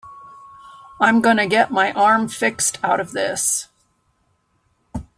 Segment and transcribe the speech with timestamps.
[0.99, 3.67] I'm gonna get my arm fixed out of this.